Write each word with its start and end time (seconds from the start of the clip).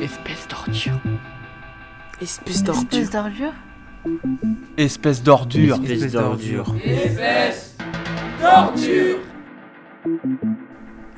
Espèce 0.00 0.48
d'ordure. 0.48 1.00
Espèce 2.20 2.62
d'ordure. 2.62 3.00
Espèce 3.00 3.10
d'ordure 3.10 3.40
Espèce 4.76 5.22
d'ordure. 5.22 5.80
Espèce 5.84 6.12
d'ordure. 6.12 6.74
Espèce 6.84 7.76
d'ordure. 8.40 9.18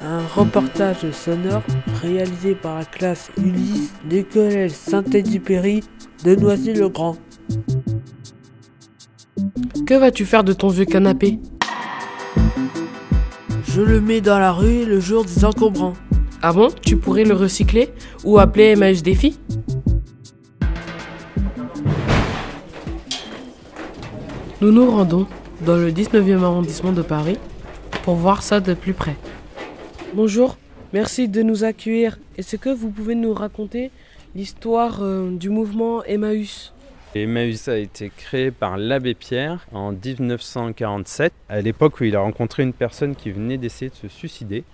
Un 0.01 0.21
reportage 0.35 1.11
sonore 1.11 1.63
réalisé 2.03 2.55
par 2.55 2.79
la 2.79 2.85
classe 2.85 3.31
Ulysse 3.37 3.93
du 4.09 4.25
collège 4.25 4.73
Saint-Exupéry 4.73 5.83
de 6.25 6.37
Noisy-le-Grand. 6.37 7.17
Que 9.87 9.95
vas-tu 9.95 10.25
faire 10.25 10.45
de 10.45 10.53
ton 10.53 10.69
vieux 10.69 10.85
canapé? 10.85 11.41
Je 13.77 13.83
le 13.83 14.01
mets 14.01 14.23
dans 14.23 14.39
la 14.39 14.53
rue 14.53 14.87
le 14.87 15.01
jour 15.01 15.23
des 15.27 15.45
encombrants. 15.45 15.93
Ah 16.41 16.55
bon? 16.55 16.71
Tu 16.81 16.97
pourrais 16.97 17.25
le 17.25 17.35
recycler 17.35 17.91
ou 18.25 18.39
appeler 18.39 18.69
Emmaüs 18.69 19.03
Défi? 19.03 19.39
Nous 24.63 24.73
nous 24.73 24.91
rendons 24.91 25.27
dans 25.67 25.77
le 25.77 25.93
19e 25.93 26.43
arrondissement 26.43 26.93
de 26.93 27.03
Paris 27.03 27.37
pour 28.03 28.15
voir 28.15 28.43
ça 28.43 28.61
de 28.61 28.73
plus 28.73 28.95
près. 28.95 29.15
Bonjour, 30.15 30.57
merci 30.95 31.29
de 31.29 31.43
nous 31.43 31.63
accueillir. 31.63 32.19
Est-ce 32.39 32.57
que 32.57 32.71
vous 32.71 32.89
pouvez 32.89 33.15
nous 33.15 33.35
raconter 33.35 33.91
l'histoire 34.35 35.01
euh, 35.03 35.29
du 35.37 35.51
mouvement 35.51 36.03
Emmaüs? 36.05 36.73
Emmaüs 37.23 37.69
a 37.69 37.79
été 37.79 38.11
créé 38.17 38.51
par 38.51 38.77
l'abbé 38.77 39.15
Pierre 39.15 39.67
en 39.73 39.93
1947, 39.93 41.33
à 41.49 41.61
l'époque 41.61 42.01
où 42.01 42.05
il 42.05 42.17
a 42.17 42.21
rencontré 42.21 42.63
une 42.63 42.73
personne 42.73 43.15
qui 43.15 43.31
venait 43.31 43.59
d'essayer 43.59 43.91
de 43.91 43.95
se 43.95 44.09
suicider. 44.09 44.65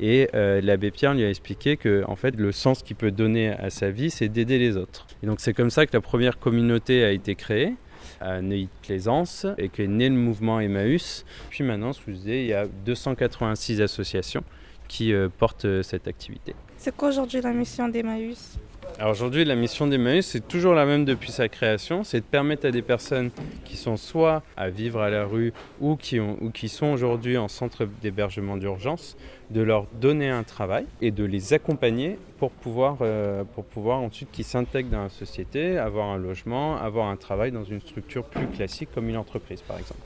Et 0.00 0.28
euh, 0.34 0.60
l'abbé 0.60 0.90
Pierre 0.90 1.14
lui 1.14 1.24
a 1.24 1.30
expliqué 1.30 1.76
que 1.76 2.04
en 2.06 2.16
fait, 2.16 2.36
le 2.36 2.52
sens 2.52 2.82
qu'il 2.82 2.96
peut 2.96 3.12
donner 3.12 3.50
à 3.50 3.70
sa 3.70 3.90
vie, 3.90 4.10
c'est 4.10 4.28
d'aider 4.28 4.58
les 4.58 4.76
autres. 4.76 5.06
Et 5.22 5.26
donc 5.26 5.40
c'est 5.40 5.54
comme 5.54 5.70
ça 5.70 5.86
que 5.86 5.92
la 5.92 6.00
première 6.00 6.38
communauté 6.38 7.04
a 7.04 7.10
été 7.10 7.34
créée 7.34 7.74
à 8.20 8.40
Neuilly-Plaisance 8.40 9.46
et 9.58 9.68
qu'est 9.68 9.86
né 9.86 10.08
le 10.08 10.16
mouvement 10.16 10.60
Emmaüs. 10.60 11.24
Puis 11.50 11.64
maintenant, 11.64 11.92
je 11.92 12.00
vous 12.06 12.12
disais, 12.12 12.42
il 12.42 12.48
y 12.48 12.54
a 12.54 12.66
286 12.66 13.80
associations 13.80 14.44
qui 14.88 15.12
euh, 15.12 15.28
portent 15.28 15.64
euh, 15.64 15.82
cette 15.82 16.08
activité. 16.08 16.54
C'est 16.76 16.94
quoi 16.94 17.08
aujourd'hui 17.08 17.40
la 17.40 17.52
mission 17.52 17.88
d'Emmaüs? 17.88 18.58
Alors 18.96 19.10
aujourd'hui, 19.10 19.44
la 19.44 19.56
mission 19.56 19.88
d'Emmaüs, 19.88 20.24
c'est 20.24 20.46
toujours 20.46 20.74
la 20.74 20.86
même 20.86 21.04
depuis 21.04 21.32
sa 21.32 21.48
création, 21.48 22.04
c'est 22.04 22.20
de 22.20 22.24
permettre 22.24 22.66
à 22.66 22.70
des 22.70 22.82
personnes 22.82 23.30
qui 23.64 23.76
sont 23.76 23.96
soit 23.96 24.42
à 24.56 24.70
vivre 24.70 25.00
à 25.00 25.10
la 25.10 25.24
rue 25.24 25.52
ou 25.80 25.96
qui, 25.96 26.20
ont, 26.20 26.36
ou 26.40 26.50
qui 26.50 26.68
sont 26.68 26.86
aujourd'hui 26.86 27.36
en 27.36 27.48
centre 27.48 27.88
d'hébergement 28.02 28.56
d'urgence, 28.56 29.16
de 29.50 29.62
leur 29.62 29.86
donner 30.00 30.30
un 30.30 30.44
travail 30.44 30.86
et 31.00 31.10
de 31.10 31.24
les 31.24 31.52
accompagner 31.54 32.18
pour 32.38 32.52
pouvoir, 32.52 32.98
euh, 33.00 33.42
pour 33.56 33.64
pouvoir 33.64 33.98
ensuite 33.98 34.30
qu'ils 34.30 34.44
s'intègrent 34.44 34.90
dans 34.90 35.02
la 35.02 35.08
société, 35.08 35.76
avoir 35.76 36.06
un 36.06 36.16
logement, 36.16 36.76
avoir 36.76 37.08
un 37.08 37.16
travail 37.16 37.50
dans 37.50 37.64
une 37.64 37.80
structure 37.80 38.22
plus 38.24 38.46
classique 38.46 38.90
comme 38.94 39.08
une 39.08 39.16
entreprise 39.16 39.60
par 39.62 39.76
exemple. 39.76 40.00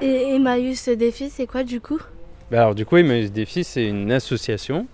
Et 0.00 0.34
Emmaüs 0.34 0.88
Défi, 0.88 1.28
c'est 1.28 1.46
quoi 1.46 1.62
du 1.62 1.82
coup? 1.82 2.00
Ben 2.50 2.60
Alors 2.60 2.74
du 2.74 2.86
coup, 2.86 2.96
Emmaüs 2.96 3.30
Défi, 3.30 3.64
c'est 3.64 3.86
une 3.86 4.12
association 4.12 4.86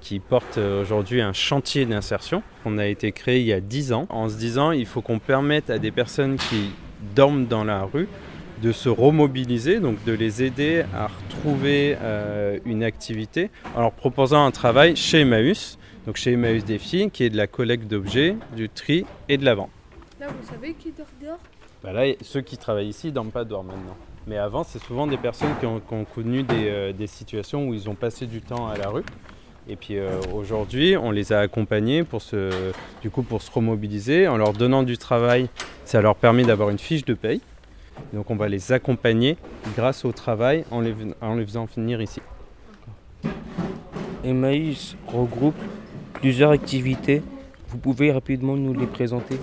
qui 0.00 0.18
porte 0.18 0.58
euh, 0.58 0.82
aujourd'hui 0.82 1.20
un 1.20 1.32
chantier 1.32 1.86
d'insertion. 1.86 2.42
On 2.64 2.78
a 2.78 2.86
été 2.86 3.12
créé 3.12 3.40
il 3.40 3.46
y 3.46 3.52
a 3.52 3.60
10 3.60 3.92
ans 3.92 4.06
en 4.10 4.28
se 4.28 4.36
disant 4.36 4.72
il 4.72 4.86
faut 4.86 5.02
qu'on 5.02 5.18
permette 5.18 5.70
à 5.70 5.78
des 5.78 5.90
personnes 5.90 6.36
qui 6.36 6.70
dorment 7.14 7.46
dans 7.46 7.64
la 7.64 7.82
rue 7.82 8.08
de 8.62 8.72
se 8.72 8.88
remobiliser, 8.88 9.80
donc 9.80 10.02
de 10.04 10.12
les 10.12 10.42
aider 10.42 10.84
à 10.94 11.06
retrouver 11.06 11.96
euh, 12.00 12.58
une 12.64 12.82
activité 12.82 13.50
en 13.76 13.82
leur 13.82 13.92
proposant 13.92 14.44
un 14.44 14.50
travail 14.50 14.96
chez 14.96 15.20
Emmaüs, 15.20 15.78
donc 16.06 16.16
chez 16.16 16.32
Emmaüs 16.32 16.64
Défi, 16.64 17.10
qui 17.10 17.24
est 17.24 17.30
de 17.30 17.36
la 17.36 17.46
collecte 17.46 17.86
d'objets, 17.86 18.36
du 18.56 18.68
tri 18.68 19.04
et 19.28 19.36
de 19.36 19.44
la 19.44 19.54
vente. 19.54 19.70
Là, 20.18 20.26
vous 20.26 20.48
savez 20.48 20.74
qui 20.74 20.90
dort 20.90 21.06
dehors? 21.22 21.38
Bah 21.84 21.92
là, 21.92 22.12
ceux 22.22 22.40
qui 22.40 22.58
travaillent 22.58 22.88
ici 22.88 23.08
ne 23.08 23.12
dorment 23.12 23.30
pas 23.30 23.44
dehors 23.44 23.62
maintenant. 23.62 23.96
Mais 24.26 24.36
avant, 24.36 24.64
c'est 24.64 24.82
souvent 24.82 25.06
des 25.06 25.16
personnes 25.16 25.56
qui 25.60 25.66
ont, 25.66 25.78
qui 25.78 25.94
ont 25.94 26.04
connu 26.04 26.42
des, 26.42 26.68
euh, 26.68 26.92
des 26.92 27.06
situations 27.06 27.68
où 27.68 27.74
ils 27.74 27.88
ont 27.88 27.94
passé 27.94 28.26
du 28.26 28.42
temps 28.42 28.68
à 28.68 28.76
la 28.76 28.88
rue. 28.88 29.04
Et 29.68 29.76
puis 29.76 29.98
euh, 29.98 30.20
aujourd'hui, 30.34 30.96
on 30.96 31.10
les 31.10 31.32
a 31.32 31.40
accompagnés 31.40 32.02
pour 32.02 32.22
se, 32.22 32.50
du 33.02 33.10
coup, 33.10 33.22
pour 33.22 33.42
se 33.42 33.50
remobiliser. 33.50 34.26
En 34.26 34.38
leur 34.38 34.54
donnant 34.54 34.82
du 34.82 34.96
travail, 34.96 35.48
ça 35.84 36.00
leur 36.00 36.16
permet 36.16 36.44
d'avoir 36.44 36.70
une 36.70 36.78
fiche 36.78 37.04
de 37.04 37.14
paye. 37.14 37.42
Donc 38.14 38.30
on 38.30 38.36
va 38.36 38.48
les 38.48 38.72
accompagner 38.72 39.36
grâce 39.76 40.04
au 40.04 40.12
travail 40.12 40.64
en 40.70 40.80
les, 40.80 40.94
en 41.20 41.34
les 41.34 41.44
faisant 41.44 41.66
venir 41.76 42.00
ici. 42.00 42.20
Emmaüs 44.24 44.96
regroupe 45.06 45.56
plusieurs 46.14 46.52
activités. 46.52 47.22
Vous 47.68 47.78
pouvez 47.78 48.10
rapidement 48.10 48.56
nous 48.56 48.72
les 48.72 48.86
présenter 48.86 49.38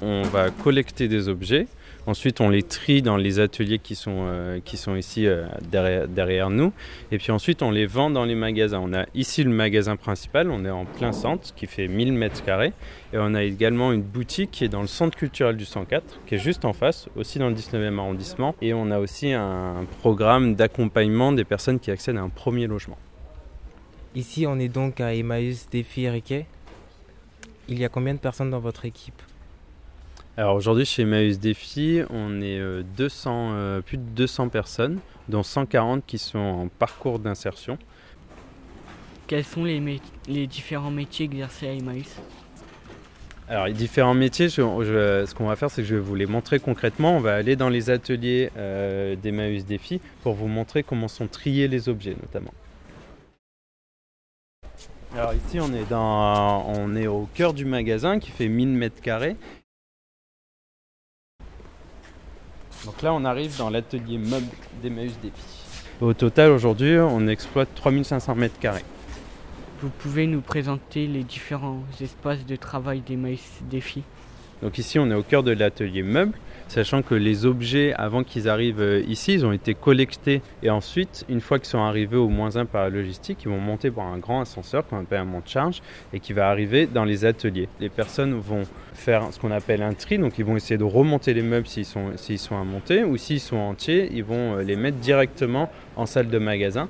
On 0.00 0.22
va 0.22 0.50
collecter 0.50 1.08
des 1.08 1.28
objets. 1.28 1.66
Ensuite, 2.10 2.40
on 2.40 2.48
les 2.48 2.64
trie 2.64 3.02
dans 3.02 3.16
les 3.16 3.38
ateliers 3.38 3.78
qui 3.78 3.94
sont, 3.94 4.24
euh, 4.26 4.58
qui 4.64 4.76
sont 4.76 4.96
ici 4.96 5.28
euh, 5.28 5.46
derrière, 5.70 6.08
derrière, 6.08 6.50
nous. 6.50 6.72
Et 7.12 7.18
puis 7.18 7.30
ensuite, 7.30 7.62
on 7.62 7.70
les 7.70 7.86
vend 7.86 8.10
dans 8.10 8.24
les 8.24 8.34
magasins. 8.34 8.80
On 8.82 8.92
a 8.92 9.06
ici 9.14 9.44
le 9.44 9.50
magasin 9.50 9.94
principal, 9.94 10.50
on 10.50 10.64
est 10.64 10.70
en 10.70 10.86
plein 10.86 11.12
centre, 11.12 11.54
qui 11.54 11.68
fait 11.68 11.86
1000 11.86 12.12
mètres 12.12 12.42
carrés. 12.42 12.72
Et 13.12 13.18
on 13.18 13.32
a 13.34 13.44
également 13.44 13.92
une 13.92 14.02
boutique 14.02 14.50
qui 14.50 14.64
est 14.64 14.68
dans 14.68 14.80
le 14.80 14.88
centre 14.88 15.16
culturel 15.16 15.56
du 15.56 15.64
104, 15.64 16.18
qui 16.26 16.34
est 16.34 16.38
juste 16.38 16.64
en 16.64 16.72
face, 16.72 17.08
aussi 17.14 17.38
dans 17.38 17.48
le 17.48 17.54
19e 17.54 17.96
arrondissement. 18.00 18.56
Et 18.60 18.74
on 18.74 18.90
a 18.90 18.98
aussi 18.98 19.32
un 19.32 19.86
programme 20.00 20.56
d'accompagnement 20.56 21.30
des 21.30 21.44
personnes 21.44 21.78
qui 21.78 21.92
accèdent 21.92 22.16
à 22.16 22.22
un 22.22 22.28
premier 22.28 22.66
logement. 22.66 22.98
Ici, 24.16 24.48
on 24.48 24.58
est 24.58 24.68
donc 24.68 25.00
à 25.00 25.14
Emmaüs 25.14 25.68
Défi 25.70 26.08
Riquet. 26.08 26.46
Il 27.68 27.78
y 27.78 27.84
a 27.84 27.88
combien 27.88 28.14
de 28.14 28.18
personnes 28.18 28.50
dans 28.50 28.58
votre 28.58 28.84
équipe? 28.84 29.22
Alors 30.36 30.54
aujourd'hui 30.54 30.84
chez 30.84 31.02
Emmaüs 31.02 31.38
Défi, 31.38 32.00
on 32.08 32.40
est 32.40 32.82
200, 32.96 33.50
euh, 33.52 33.80
plus 33.80 33.98
de 33.98 34.02
200 34.02 34.48
personnes, 34.48 34.98
dont 35.28 35.42
140 35.42 36.04
qui 36.06 36.18
sont 36.18 36.38
en 36.38 36.68
parcours 36.68 37.18
d'insertion. 37.18 37.78
Quels 39.26 39.44
sont 39.44 39.64
les, 39.64 40.00
les, 40.28 40.46
différents 40.46 40.90
métiers 40.90 41.26
exercés 41.26 41.68
à 41.68 41.72
Emmaüs 41.72 42.16
alors, 43.48 43.66
les 43.66 43.72
différents 43.72 44.14
métiers, 44.14 44.48
je, 44.48 44.62
je, 44.62 45.26
ce 45.26 45.34
qu'on 45.34 45.48
va 45.48 45.56
faire, 45.56 45.72
c'est 45.72 45.82
que 45.82 45.88
je 45.88 45.96
vais 45.96 46.00
vous 46.00 46.14
les 46.14 46.26
montrer 46.26 46.60
concrètement. 46.60 47.16
On 47.16 47.20
va 47.20 47.34
aller 47.34 47.56
dans 47.56 47.68
les 47.68 47.90
ateliers 47.90 48.52
euh, 48.56 49.16
d'Emmaüs 49.16 49.66
Défi 49.66 50.00
pour 50.22 50.34
vous 50.34 50.46
montrer 50.46 50.84
comment 50.84 51.08
sont 51.08 51.26
triés 51.26 51.66
les 51.66 51.88
objets, 51.88 52.14
notamment. 52.22 52.54
Alors 55.16 55.34
ici, 55.34 55.58
on 55.58 55.74
est, 55.74 55.88
dans, 55.90 56.64
on 56.68 56.94
est 56.94 57.08
au 57.08 57.28
cœur 57.34 57.52
du 57.52 57.64
magasin 57.64 58.20
qui 58.20 58.30
fait 58.30 58.46
1000 58.46 58.68
mètres 58.68 59.02
carrés. 59.02 59.34
Donc 62.84 63.02
là, 63.02 63.12
on 63.12 63.24
arrive 63.24 63.56
dans 63.58 63.70
l'atelier 63.70 64.18
meuble 64.18 64.46
d'Emmaüs 64.82 65.18
Défi. 65.20 65.34
Au 66.00 66.14
total, 66.14 66.50
aujourd'hui, 66.50 66.96
on 66.98 67.26
exploite 67.28 67.68
3500 67.74 68.34
mètres 68.34 68.58
carrés. 68.58 68.84
Vous 69.82 69.90
pouvez 69.90 70.26
nous 70.26 70.40
présenter 70.40 71.06
les 71.06 71.22
différents 71.22 71.82
espaces 72.00 72.44
de 72.46 72.56
travail 72.56 73.00
d'Emmaüs 73.00 73.60
Défi 73.70 74.02
donc 74.62 74.76
ici, 74.78 74.98
on 74.98 75.10
est 75.10 75.14
au 75.14 75.22
cœur 75.22 75.42
de 75.42 75.52
l'atelier 75.52 76.02
meuble, 76.02 76.32
sachant 76.70 77.02
que 77.02 77.16
les 77.16 77.46
objets, 77.46 77.92
avant 77.94 78.22
qu'ils 78.22 78.48
arrivent 78.48 79.02
ici, 79.08 79.34
ils 79.34 79.44
ont 79.44 79.52
été 79.52 79.74
collectés. 79.74 80.40
Et 80.62 80.70
ensuite, 80.70 81.24
une 81.28 81.40
fois 81.40 81.58
qu'ils 81.58 81.68
sont 81.68 81.82
arrivés 81.82 82.16
au 82.16 82.28
moins 82.28 82.56
1 82.56 82.64
par 82.64 82.84
la 82.84 82.90
logistique, 82.90 83.38
ils 83.44 83.48
vont 83.48 83.58
monter 83.58 83.90
par 83.90 84.06
un 84.06 84.18
grand 84.18 84.40
ascenseur 84.40 84.86
qu'on 84.86 85.00
appelle 85.00 85.20
un 85.20 85.24
monte-charge 85.24 85.82
et 86.12 86.20
qui 86.20 86.32
va 86.32 86.48
arriver 86.48 86.86
dans 86.86 87.04
les 87.04 87.24
ateliers. 87.24 87.68
Les 87.80 87.88
personnes 87.88 88.34
vont 88.34 88.62
faire 88.94 89.32
ce 89.32 89.40
qu'on 89.40 89.50
appelle 89.50 89.82
un 89.82 89.94
tri, 89.94 90.18
donc 90.18 90.38
ils 90.38 90.44
vont 90.44 90.56
essayer 90.56 90.78
de 90.78 90.84
remonter 90.84 91.34
les 91.34 91.42
meubles 91.42 91.66
s'ils 91.66 91.84
sont, 91.84 92.12
s'ils 92.16 92.38
sont 92.38 92.56
à 92.56 92.62
monter, 92.62 93.02
ou 93.02 93.16
s'ils 93.16 93.40
sont 93.40 93.56
entiers, 93.56 94.08
ils 94.12 94.24
vont 94.24 94.58
les 94.58 94.76
mettre 94.76 94.98
directement 94.98 95.70
en 95.96 96.06
salle 96.06 96.28
de 96.28 96.38
magasin. 96.38 96.88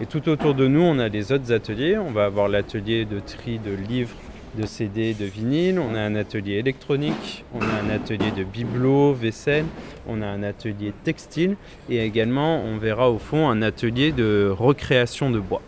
Et 0.00 0.06
tout 0.06 0.28
autour 0.28 0.54
de 0.54 0.68
nous, 0.68 0.82
on 0.82 0.98
a 0.98 1.08
les 1.08 1.32
autres 1.32 1.52
ateliers. 1.52 1.98
On 1.98 2.12
va 2.12 2.26
avoir 2.26 2.48
l'atelier 2.48 3.04
de 3.04 3.18
tri 3.18 3.58
de 3.58 3.72
livres 3.72 4.14
de 4.56 4.66
CD, 4.66 5.14
de 5.14 5.24
vinyle, 5.24 5.78
on 5.78 5.94
a 5.94 6.00
un 6.00 6.14
atelier 6.14 6.54
électronique, 6.54 7.44
on 7.54 7.60
a 7.60 7.84
un 7.84 7.90
atelier 7.90 8.30
de 8.30 8.44
bibelot, 8.44 9.12
vaisselle, 9.12 9.66
on 10.08 10.22
a 10.22 10.26
un 10.26 10.42
atelier 10.42 10.92
textile 11.04 11.56
et 11.88 12.04
également 12.04 12.62
on 12.62 12.78
verra 12.78 13.10
au 13.10 13.18
fond 13.18 13.48
un 13.48 13.62
atelier 13.62 14.12
de 14.12 14.48
recréation 14.50 15.30
de 15.30 15.40
bois. 15.40 15.62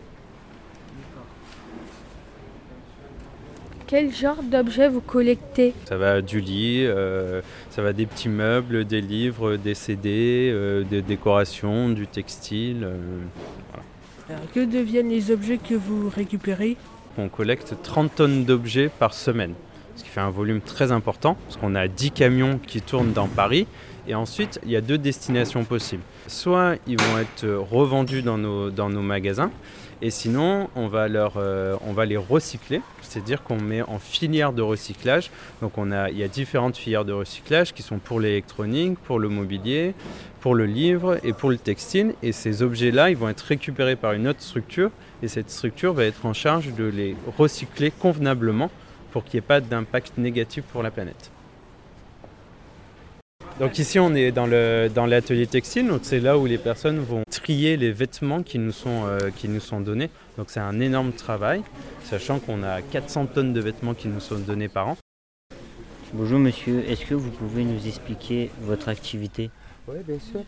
Quel 3.89 4.15
genre 4.15 4.43
d'objets 4.43 4.89
vous 4.89 5.01
collectez? 5.01 5.73
Ça 5.87 5.97
va 5.97 6.21
du 6.21 6.41
lit, 6.41 6.85
euh, 6.85 7.41
ça 7.71 7.81
va 7.81 7.95
des 7.95 8.05
petits 8.05 8.29
meubles, 8.29 8.85
des 8.85 9.01
livres, 9.01 9.57
des 9.57 9.73
CD, 9.73 10.51
euh, 10.53 10.85
des 10.85 11.01
décorations, 11.01 11.89
du 11.89 12.07
textile. 12.07 12.85
Euh, 12.85 12.97
voilà. 13.71 13.85
Alors, 14.29 14.53
que 14.53 14.61
deviennent 14.61 15.09
les 15.09 15.31
objets 15.31 15.57
que 15.57 15.75
vous 15.75 16.11
récupérez? 16.11 16.77
On 17.19 17.29
collecte 17.29 17.75
30 17.83 18.15
tonnes 18.15 18.45
d'objets 18.45 18.89
par 18.89 19.15
semaine, 19.15 19.55
ce 19.97 20.05
qui 20.05 20.09
fait 20.09 20.21
un 20.21 20.31
volume 20.31 20.61
très 20.61 20.93
important, 20.93 21.37
parce 21.47 21.57
qu'on 21.57 21.75
a 21.75 21.89
10 21.89 22.13
camions 22.13 22.59
qui 22.65 22.81
tournent 22.81 23.13
dans 23.13 23.29
Paris, 23.29 23.67
Et 24.07 24.15
ensuite, 24.15 24.59
il 24.65 24.71
y 24.71 24.77
a 24.77 24.81
deux 24.81 24.97
destinations 24.97 25.65
possibles. 25.65 26.03
Soit 26.29 26.77
ils 26.87 26.99
vont 26.99 27.19
être 27.19 27.47
revendus 27.47 28.23
dans 28.23 28.39
nos, 28.39 28.71
dans 28.71 28.89
nos 28.89 29.03
magasins, 29.03 29.51
et 30.01 30.11
sinon, 30.11 30.69
on 30.77 30.87
va, 30.87 31.09
leur, 31.09 31.35
euh, 31.37 31.77
on 31.85 31.93
va 31.93 32.07
les 32.07 32.17
recycler, 32.17 32.81
c'est-à-dire 33.03 33.43
qu'on 33.43 33.61
met 33.61 33.83
en 33.83 33.99
filière 33.99 34.53
de 34.53 34.63
recyclage. 34.63 35.31
Donc 35.61 35.77
on 35.77 35.91
a, 35.91 36.11
il 36.11 36.19
y 36.19 36.23
a 36.23 36.29
différentes 36.29 36.77
filières 36.77 37.05
de 37.05 37.13
recyclage 37.13 37.73
qui 37.73 37.83
sont 37.83 37.99
pour 37.99 38.21
l'électronique, 38.21 38.99
pour 39.01 39.19
le 39.19 39.29
mobilier, 39.29 39.95
pour 40.41 40.55
le 40.55 40.67
livre 40.67 41.19
et 41.25 41.33
pour 41.33 41.51
le 41.51 41.59
textile. 41.59 42.15
Et 42.23 42.31
ces 42.31 42.63
objets-là, 42.63 43.11
ils 43.11 43.17
vont 43.17 43.29
être 43.29 43.41
récupérés 43.41 43.97
par 43.97 44.13
une 44.13 44.29
autre 44.29 44.41
structure, 44.41 44.91
et 45.23 45.29
cette 45.29 45.51
structure 45.51 45.93
va 45.95 46.05
être 46.05 46.25
en 46.27 46.33
charge 46.33 46.73
de 46.75 46.85
les 46.85 47.17
recycler 47.37 47.91
convenablement 47.91 48.71
pour 49.11 49.25
qu'il 49.25 49.39
n'y 49.39 49.45
ait 49.45 49.49
pas 49.49 49.61
d'impact 49.61 50.17
négatif 50.17 50.63
pour 50.65 50.85
la 50.85 50.93
planète. 50.93 51.33
Donc 53.61 53.77
ici 53.81 53.99
on 53.99 54.15
est 54.15 54.31
dans 54.31 54.47
le 54.47 54.89
dans 54.95 55.05
l'atelier 55.05 55.49
textile, 55.49 55.89
donc 55.89 56.01
c'est 56.03 56.21
là 56.21 56.39
où 56.39 56.47
les 56.47 56.59
personnes 56.59 57.01
vont 57.01 57.25
trier 57.29 57.77
les 57.77 57.91
vêtements 57.91 58.45
qui 58.45 58.57
nous 58.57 58.71
sont 58.71 59.03
euh, 59.07 59.31
qui 59.35 59.49
nous 59.49 59.59
sont 59.59 59.81
donnés. 59.81 60.11
Donc 60.37 60.47
c'est 60.51 60.61
un 60.61 60.79
énorme 60.79 61.11
travail, 61.11 61.63
sachant 62.05 62.39
qu'on 62.39 62.63
a 62.63 62.83
400 62.83 63.27
tonnes 63.27 63.53
de 63.53 63.61
vêtements 63.61 63.95
qui 63.95 64.07
nous 64.07 64.21
sont 64.21 64.39
donnés 64.39 64.69
par 64.69 64.91
an. 64.91 64.97
Bonjour 66.13 66.39
monsieur, 66.39 66.85
est-ce 66.89 67.05
que 67.05 67.15
vous 67.15 67.31
pouvez 67.31 67.65
nous 67.65 67.85
expliquer 67.85 68.51
votre 68.61 68.89
activité? 68.89 69.51
Oui 69.89 69.97
bien 70.07 70.21
sûr. 70.21 70.45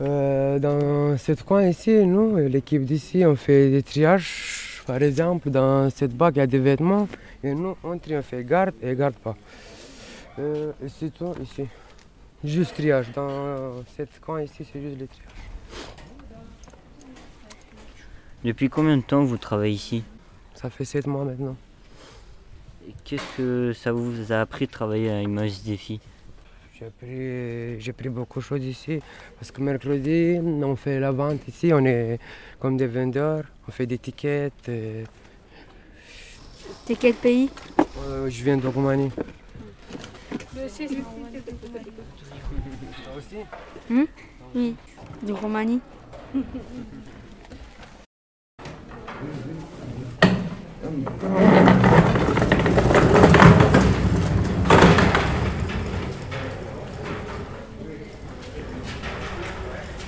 Euh, 0.00 0.58
dans 0.58 1.16
ce 1.16 1.32
coin 1.40 1.64
ici, 1.64 1.90
nous, 2.06 2.38
l'équipe 2.38 2.84
d'ici, 2.84 3.24
on 3.24 3.36
fait 3.36 3.70
des 3.70 3.84
triages. 3.84 4.82
Par 4.84 5.00
exemple, 5.00 5.50
dans 5.50 5.90
cette 5.90 6.16
bague, 6.16 6.36
il 6.36 6.38
y 6.40 6.42
a 6.42 6.46
des 6.46 6.58
vêtements. 6.58 7.08
Et 7.44 7.54
nous, 7.54 7.76
on 7.84 7.98
trie, 7.98 8.16
on 8.16 8.22
fait 8.22 8.42
garde 8.42 8.74
et 8.82 8.96
garde 8.96 9.14
pas. 9.14 9.36
Euh, 10.38 10.72
et 10.84 10.88
c'est 10.88 11.12
tout 11.12 11.32
ici. 11.42 11.68
Juste 12.44 12.74
triage. 12.74 13.10
Dans 13.14 13.82
cette 13.96 14.20
coin 14.20 14.42
ici, 14.42 14.64
c'est 14.72 14.80
juste 14.80 14.98
le 15.00 15.06
triage. 15.06 15.26
Depuis 18.44 18.68
combien 18.68 18.96
de 18.96 19.02
temps 19.02 19.24
vous 19.24 19.36
travaillez 19.38 19.74
ici? 19.74 20.04
Ça 20.54 20.70
fait 20.70 20.84
7 20.84 21.06
mois 21.06 21.24
maintenant. 21.24 21.56
Qu'est-ce 23.04 23.36
que 23.36 23.72
ça 23.72 23.92
vous 23.92 24.32
a 24.32 24.40
appris 24.40 24.66
de 24.66 24.70
travailler 24.70 25.10
à 25.10 25.20
Image 25.20 25.62
Défi? 25.62 26.00
J'ai 26.78 26.86
appris, 26.86 27.80
j'ai 27.80 27.90
appris 27.90 28.08
beaucoup 28.08 28.38
de 28.38 28.44
choses 28.44 28.64
ici. 28.64 29.00
Parce 29.38 29.50
que 29.50 29.60
mercredi, 29.60 30.38
on 30.40 30.76
fait 30.76 31.00
la 31.00 31.10
vente 31.10 31.46
ici. 31.48 31.72
On 31.74 31.84
est 31.84 32.18
comme 32.60 32.76
des 32.76 32.86
vendeurs. 32.86 33.44
On 33.66 33.72
fait 33.72 33.86
des 33.86 33.98
tickets. 33.98 34.68
Et... 34.68 35.02
T'es 36.86 36.94
quel 36.94 37.14
pays? 37.14 37.50
euh, 38.06 38.30
Je 38.30 38.44
viens 38.44 38.56
de 38.56 38.66
Roumanie. 38.68 39.10
Hmm 43.90 44.04
oui, 44.54 44.74
de 45.22 45.32
Roumanie. 45.32 45.80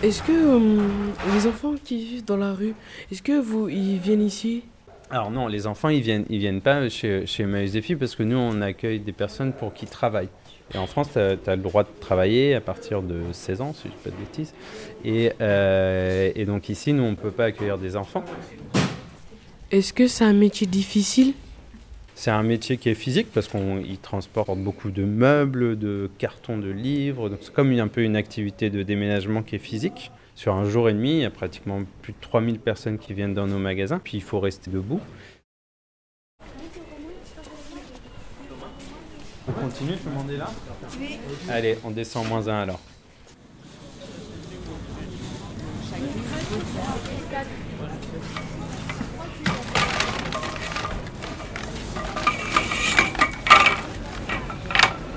Est-ce 0.02 0.23
que 0.23 0.32
euh, 0.32 0.81
les 1.35 1.47
enfants 1.47 1.75
qui 1.85 2.02
vivent 2.05 2.25
dans 2.25 2.38
la 2.38 2.55
rue, 2.55 2.75
est-ce 3.12 3.23
que 3.23 3.38
vous 3.38 3.69
ils 3.69 3.99
viennent 3.99 4.23
ici? 4.23 4.64
Alors 5.11 5.31
non, 5.31 5.47
les 5.47 5.67
enfants 5.67 5.91
ils 5.91 6.00
viennent 6.00 6.25
ils 6.31 6.38
viennent 6.38 6.62
pas 6.62 6.88
chez 6.88 7.26
chez 7.26 7.43
Emmaüs 7.43 7.73
Défi 7.73 7.97
parce 7.97 8.14
que 8.14 8.23
nous 8.23 8.38
on 8.38 8.62
accueille 8.62 9.00
des 9.00 9.12
personnes 9.12 9.52
pour 9.52 9.75
qui 9.75 9.87
travaillent. 9.87 10.31
Et 10.75 10.78
en 10.78 10.87
France, 10.87 11.11
tu 11.12 11.19
as, 11.19 11.56
le 11.56 11.62
droit 11.62 11.82
de 11.82 11.88
travailler 12.00 12.55
à 12.55 12.61
partir 12.61 13.02
de 13.02 13.22
16 13.32 13.61
ans, 13.61 13.72
si 13.72 13.82
je 13.84 13.88
ne 13.88 13.93
dis 13.93 13.99
pas 14.05 14.11
de 14.11 14.17
bêtises. 14.17 14.55
Et, 15.05 15.32
euh, 15.40 16.31
et 16.34 16.44
donc 16.44 16.69
ici, 16.69 16.93
nous, 16.93 17.02
on 17.02 17.11
ne 17.11 17.17
peut 17.17 17.32
pas 17.32 17.46
accueillir 17.46 17.78
des 17.78 17.96
enfants. 17.96 18.25
Est-ce 19.70 19.93
que 19.93 20.06
c'est 20.06 20.25
un 20.25 20.32
métier 20.32 20.67
difficile? 20.67 21.34
C'est 22.14 22.31
un 22.31 22.43
métier 22.43 22.76
qui 22.76 22.88
est 22.90 22.94
physique 22.94 23.28
parce 23.32 23.49
qu'il 23.49 23.99
transporte 23.99 24.58
beaucoup 24.58 24.90
de 24.90 25.05
meubles, 25.05 25.78
de 25.78 26.11
cartons 26.19 26.58
de 26.58 26.69
livres. 26.69 27.31
Donc 27.31 27.38
c'est 27.40 27.52
comme 27.52 27.73
un 27.73 27.88
peu 27.88 28.02
une 28.02 28.16
activité 28.16 28.69
de 28.69 28.82
déménagement 28.82 29.43
qui 29.43 29.56
est 29.56 29.61
physique. 29.61 30.11
Sur 30.34 30.55
un 30.55 30.69
jour 30.69 30.88
et 30.88 30.93
demi, 30.93 31.12
il 31.12 31.20
y 31.20 31.25
a 31.25 31.31
pratiquement 31.31 31.82
plus 32.02 32.12
de 32.12 32.19
3000 32.20 32.58
personnes 32.58 32.99
qui 32.99 33.14
viennent 33.14 33.34
dans 33.34 33.46
nos 33.46 33.58
magasins. 33.58 34.00
Puis 34.02 34.19
il 34.19 34.23
faut 34.23 34.38
rester 34.38 34.70
debout. 34.70 35.00
On 39.50 39.62
continue, 39.62 39.97
monde 40.14 40.31
est 40.31 40.37
là 40.37 40.49
Oui. 41.00 41.19
Allez, 41.49 41.76
on 41.82 41.91
descend 41.91 42.29
moins 42.29 42.47
1 42.47 42.62
alors. 42.62 42.79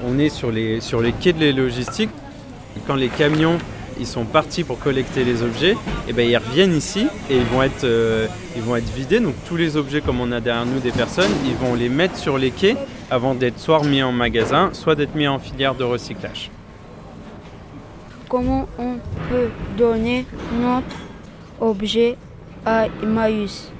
On 0.03 0.17
est 0.17 0.29
sur 0.29 0.51
les, 0.51 0.81
sur 0.81 1.01
les 1.01 1.13
quais 1.13 1.33
de 1.33 1.39
les 1.39 1.53
logistiques. 1.53 2.09
Quand 2.87 2.95
les 2.95 3.09
camions 3.09 3.59
ils 3.99 4.07
sont 4.07 4.25
partis 4.25 4.63
pour 4.63 4.79
collecter 4.79 5.23
les 5.23 5.41
objets, 5.43 5.75
et 6.07 6.13
ben 6.13 6.27
ils 6.27 6.37
reviennent 6.37 6.75
ici 6.75 7.07
et 7.29 7.37
ils 7.37 7.45
vont 7.45 7.63
être, 7.63 7.83
euh, 7.83 8.27
ils 8.55 8.61
vont 8.61 8.75
être 8.75 8.91
vidés. 8.93 9.19
Donc 9.19 9.35
tous 9.47 9.55
les 9.55 9.77
objets 9.77 10.01
comme 10.01 10.19
on 10.21 10.31
a 10.31 10.39
derrière 10.39 10.65
nous 10.65 10.79
des 10.79 10.91
personnes, 10.91 11.31
ils 11.45 11.55
vont 11.55 11.75
les 11.75 11.89
mettre 11.89 12.17
sur 12.17 12.37
les 12.37 12.51
quais 12.51 12.75
avant 13.09 13.35
d'être 13.35 13.59
soit 13.59 13.79
remis 13.79 14.03
en 14.03 14.11
magasin, 14.11 14.69
soit 14.73 14.95
d'être 14.95 15.15
mis 15.15 15.27
en 15.27 15.39
filière 15.39 15.75
de 15.75 15.83
recyclage. 15.83 16.49
Comment 18.29 18.67
on 18.79 18.95
peut 19.29 19.49
donner 19.77 20.25
notre 20.59 20.95
objet 21.59 22.17
à 22.65 22.87
Emmaüs? 23.03 23.71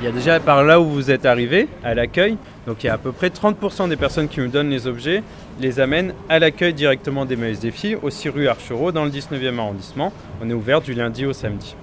Il 0.00 0.04
y 0.04 0.08
a 0.08 0.12
déjà 0.12 0.40
par 0.40 0.62
là 0.64 0.80
où 0.80 0.88
vous 0.88 1.10
êtes 1.10 1.26
arrivé, 1.26 1.68
à 1.84 1.94
l'accueil, 1.94 2.36
donc 2.66 2.84
il 2.84 2.86
y 2.86 2.90
a 2.90 2.94
à 2.94 2.98
peu 2.98 3.12
près 3.12 3.28
30% 3.28 3.88
des 3.88 3.96
personnes 3.96 4.28
qui 4.28 4.40
nous 4.40 4.48
donnent 4.48 4.70
les 4.70 4.86
objets 4.86 5.22
les 5.60 5.80
amènent 5.80 6.14
à 6.28 6.38
l'accueil 6.38 6.74
directement 6.74 7.24
d'Emmaüs 7.24 7.60
Défi, 7.60 7.94
aussi 7.94 8.28
rue 8.28 8.48
Archereau, 8.48 8.92
dans 8.92 9.04
le 9.04 9.10
19e 9.10 9.58
arrondissement. 9.58 10.12
On 10.42 10.48
est 10.48 10.54
ouvert 10.54 10.80
du 10.80 10.94
lundi 10.94 11.26
au 11.26 11.32
samedi. 11.32 11.74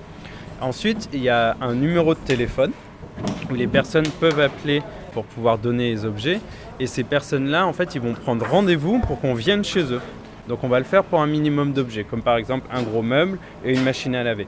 Ensuite, 0.61 1.09
il 1.13 1.21
y 1.21 1.29
a 1.29 1.55
un 1.61 1.75
numéro 1.75 2.13
de 2.13 2.19
téléphone 2.19 2.71
où 3.51 3.55
les 3.55 3.67
personnes 3.67 4.07
peuvent 4.19 4.39
appeler 4.39 4.81
pour 5.13 5.25
pouvoir 5.25 5.57
donner 5.57 5.89
les 5.89 6.05
objets. 6.05 6.39
Et 6.79 6.87
ces 6.87 7.03
personnes-là, 7.03 7.65
en 7.65 7.73
fait, 7.73 7.95
ils 7.95 8.01
vont 8.01 8.13
prendre 8.13 8.47
rendez-vous 8.47 8.99
pour 8.99 9.19
qu'on 9.19 9.33
vienne 9.33 9.63
chez 9.63 9.93
eux. 9.93 10.01
Donc 10.47 10.63
on 10.63 10.67
va 10.67 10.79
le 10.79 10.85
faire 10.85 11.03
pour 11.03 11.21
un 11.21 11.27
minimum 11.27 11.73
d'objets, 11.73 12.03
comme 12.03 12.21
par 12.21 12.37
exemple 12.37 12.67
un 12.71 12.81
gros 12.81 13.01
meuble 13.01 13.37
et 13.65 13.73
une 13.73 13.83
machine 13.83 14.15
à 14.15 14.23
laver. 14.23 14.47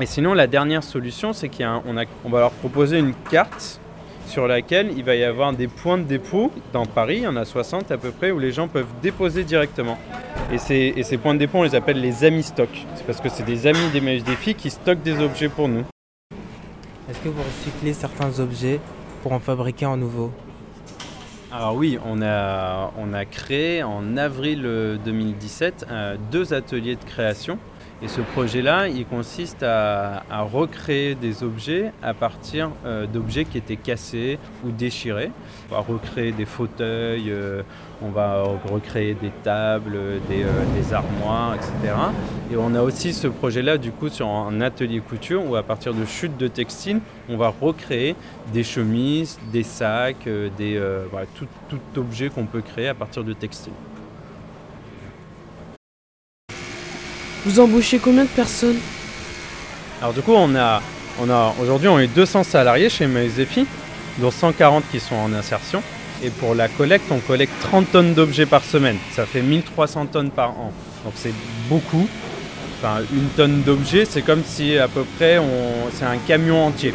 Et 0.00 0.06
sinon, 0.06 0.34
la 0.34 0.46
dernière 0.46 0.82
solution, 0.82 1.32
c'est 1.32 1.48
qu'on 1.48 1.82
on 2.24 2.28
va 2.28 2.40
leur 2.40 2.50
proposer 2.50 2.98
une 2.98 3.14
carte 3.30 3.80
sur 4.26 4.46
laquelle 4.46 4.92
il 4.96 5.04
va 5.04 5.14
y 5.14 5.24
avoir 5.24 5.52
des 5.52 5.68
points 5.68 5.98
de 5.98 6.04
dépôt 6.04 6.50
dans 6.72 6.86
Paris, 6.86 7.16
il 7.18 7.22
y 7.22 7.26
en 7.26 7.36
a 7.36 7.44
60 7.44 7.90
à 7.90 7.98
peu 7.98 8.10
près, 8.10 8.30
où 8.30 8.38
les 8.38 8.52
gens 8.52 8.68
peuvent 8.68 8.92
déposer 9.02 9.44
directement. 9.44 9.98
Et 10.52 10.58
ces, 10.58 10.94
ces 11.02 11.16
points 11.18 11.34
de 11.34 11.38
dépôt, 11.38 11.58
on 11.58 11.62
les 11.62 11.74
appelle 11.74 12.00
les 12.00 12.24
amis 12.24 12.42
stock. 12.42 12.68
C'est 12.96 13.06
parce 13.06 13.20
que 13.20 13.28
c'est 13.28 13.44
des 13.44 13.66
amis 13.66 13.90
des 13.92 14.00
des 14.00 14.20
Défi 14.20 14.54
qui 14.54 14.70
stockent 14.70 15.02
des 15.02 15.20
objets 15.20 15.48
pour 15.48 15.68
nous. 15.68 15.84
Est-ce 17.08 17.18
que 17.20 17.28
vous 17.28 17.42
recyclez 17.42 17.92
certains 17.92 18.40
objets 18.40 18.80
pour 19.22 19.32
en 19.32 19.40
fabriquer 19.40 19.86
un 19.86 19.96
nouveau? 19.96 20.32
Alors 21.52 21.76
oui, 21.76 21.98
on 22.04 22.20
a, 22.20 22.92
on 22.98 23.12
a 23.12 23.24
créé 23.24 23.82
en 23.84 24.16
avril 24.16 24.62
2017 25.04 25.86
euh, 25.88 26.16
deux 26.32 26.52
ateliers 26.52 26.96
de 26.96 27.04
création 27.04 27.58
et 28.04 28.08
ce 28.08 28.20
projet-là, 28.20 28.88
il 28.88 29.06
consiste 29.06 29.62
à, 29.62 30.22
recréer 30.52 31.14
des 31.14 31.42
objets 31.42 31.90
à 32.02 32.12
partir 32.12 32.70
euh, 32.84 33.06
d'objets 33.06 33.46
qui 33.46 33.56
étaient 33.56 33.76
cassés 33.76 34.38
ou 34.62 34.70
déchirés. 34.70 35.30
On 35.70 35.74
va 35.74 35.80
recréer 35.80 36.32
des 36.32 36.44
fauteuils, 36.44 37.30
euh, 37.30 37.62
on 38.02 38.10
va 38.10 38.42
recréer 38.70 39.14
des 39.14 39.30
tables, 39.42 39.96
des, 40.28 40.42
euh, 40.42 40.94
armoires, 40.94 41.54
etc. 41.54 41.94
Et 42.52 42.56
on 42.58 42.74
a 42.74 42.82
aussi 42.82 43.14
ce 43.14 43.26
projet-là 43.26 43.78
du 43.78 43.90
coup 43.90 44.10
sur 44.10 44.28
un 44.28 44.60
atelier 44.60 45.00
couture 45.00 45.42
où 45.48 45.56
à 45.56 45.62
partir 45.62 45.94
de 45.94 46.04
chutes 46.04 46.36
de 46.36 46.48
textile, 46.48 47.00
on 47.30 47.38
va 47.38 47.54
recréer 47.58 48.16
des 48.52 48.64
chemises, 48.64 49.38
des 49.50 49.62
sacs, 49.62 50.28
tout, 51.34 51.46
tout 51.70 51.98
objet 51.98 52.28
qu'on 52.28 52.44
peut 52.44 52.60
créer 52.60 52.88
à 52.88 52.94
partir 52.94 53.24
de 53.24 53.32
textile. 53.32 53.72
Vous 57.44 57.60
embauchez 57.60 57.98
combien 57.98 58.24
de 58.24 58.28
personnes 58.28 58.78
Alors 60.00 60.14
du 60.14 60.22
coup, 60.22 60.32
on 60.32 60.54
a, 60.54 60.80
on 61.20 61.28
a 61.28 61.54
aujourd'hui 61.60 61.88
on 61.88 61.98
est 61.98 62.06
200 62.06 62.42
salariés 62.42 62.88
chez 62.88 63.06
Maezefi, 63.06 63.66
dont 64.18 64.30
140 64.30 64.84
qui 64.90 64.98
sont 64.98 65.14
en 65.14 65.32
insertion. 65.32 65.82
Et 66.22 66.30
pour 66.30 66.54
la 66.54 66.68
collecte, 66.68 67.04
on 67.10 67.18
collecte 67.18 67.52
30 67.60 67.92
tonnes 67.92 68.14
d'objets 68.14 68.46
par 68.46 68.64
semaine. 68.64 68.96
Ça 69.12 69.26
fait 69.26 69.42
1300 69.42 70.06
tonnes 70.06 70.30
par 70.30 70.50
an. 70.50 70.72
Donc 71.04 71.12
c'est 71.16 71.34
beaucoup. 71.68 72.08
Enfin, 72.78 73.02
une 73.12 73.28
tonne 73.36 73.62
d'objets, 73.62 74.06
c'est 74.08 74.22
comme 74.22 74.42
si 74.44 74.78
à 74.78 74.88
peu 74.88 75.04
près 75.16 75.38
c'est 75.92 76.04
un 76.06 76.16
camion 76.26 76.66
entier. 76.66 76.94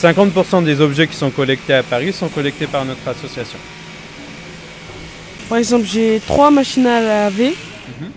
50% 0.00 0.64
des 0.64 0.80
objets 0.80 1.06
qui 1.06 1.16
sont 1.16 1.30
collectés 1.30 1.74
à 1.74 1.82
Paris 1.82 2.12
sont 2.12 2.28
collectés 2.28 2.66
par 2.66 2.84
notre 2.84 3.06
association. 3.08 3.58
Par 5.48 5.58
exemple, 5.58 5.86
j'ai 5.86 6.20
trois 6.26 6.50
machines 6.50 6.86
à 6.86 7.00
laver. 7.00 7.54
Mhm. 8.00 8.10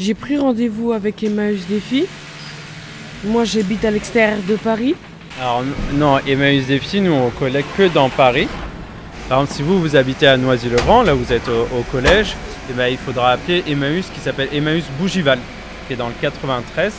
J'ai 0.00 0.14
pris 0.14 0.36
rendez-vous 0.36 0.92
avec 0.92 1.22
Emmaüs 1.22 1.66
Défi. 1.68 2.06
Moi, 3.24 3.44
j'habite 3.44 3.84
à 3.84 3.92
l'extérieur 3.92 4.38
de 4.48 4.56
Paris. 4.56 4.96
Alors 5.40 5.62
non, 5.94 6.18
Emmaüs 6.26 6.66
Défi, 6.66 7.00
nous 7.00 7.12
on 7.12 7.30
collecte 7.30 7.68
que 7.76 7.88
dans 7.88 8.08
Paris. 8.08 8.48
Par 9.28 9.40
exemple, 9.40 9.56
si 9.56 9.62
vous, 9.62 9.80
vous 9.80 9.96
habitez 9.96 10.26
à 10.26 10.36
Noisy-le-Grand, 10.36 11.02
là 11.02 11.14
vous 11.14 11.32
êtes 11.32 11.48
au, 11.48 11.62
au 11.78 11.82
collège, 11.90 12.34
eh 12.70 12.72
ben, 12.72 12.88
il 12.88 12.98
faudra 12.98 13.32
appeler 13.32 13.62
Emmaüs 13.68 14.06
qui 14.12 14.20
s'appelle 14.20 14.48
Emmaüs 14.52 14.84
Bougival, 14.98 15.38
qui 15.86 15.94
est 15.94 15.96
dans 15.96 16.08
le 16.08 16.14
93 16.20 16.92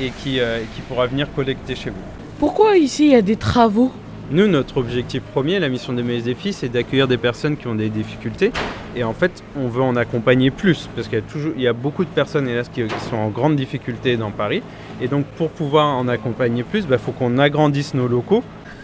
et 0.00 0.10
qui, 0.10 0.40
euh, 0.40 0.60
qui 0.74 0.80
pourra 0.82 1.06
venir 1.06 1.32
collecter 1.34 1.76
chez 1.76 1.90
vous. 1.90 1.96
Pourquoi 2.38 2.76
ici 2.76 3.06
il 3.06 3.12
y 3.12 3.14
a 3.14 3.22
des 3.22 3.36
travaux? 3.36 3.92
Nous, 4.30 4.46
notre 4.46 4.76
objectif 4.78 5.22
premier, 5.22 5.58
la 5.58 5.68
mission 5.68 5.92
d'Emmaüs 5.92 6.24
Défi, 6.24 6.52
c'est 6.52 6.68
d'accueillir 6.68 7.08
des 7.08 7.16
personnes 7.16 7.56
qui 7.56 7.66
ont 7.66 7.74
des 7.74 7.88
difficultés. 7.88 8.52
Et 8.98 9.04
en 9.04 9.12
fait, 9.12 9.44
on 9.56 9.68
veut 9.68 9.82
en 9.82 9.94
accompagner 9.94 10.50
plus, 10.50 10.88
parce 10.96 11.06
qu'il 11.06 11.20
y 11.20 11.22
a, 11.22 11.24
toujours, 11.24 11.52
il 11.54 11.62
y 11.62 11.68
a 11.68 11.72
beaucoup 11.72 12.04
de 12.04 12.10
personnes 12.10 12.48
hélas, 12.48 12.68
qui, 12.68 12.82
qui 12.82 13.00
sont 13.08 13.16
en 13.16 13.28
grande 13.28 13.54
difficulté 13.54 14.16
dans 14.16 14.32
Paris. 14.32 14.60
Et 15.00 15.06
donc, 15.06 15.24
pour 15.36 15.50
pouvoir 15.50 15.86
en 15.96 16.08
accompagner 16.08 16.64
plus, 16.64 16.84
il 16.90 16.98
faut 16.98 17.12
qu'on 17.12 17.38
agrandisse 17.38 17.94
nos 17.94 18.08
locaux. 18.08 18.42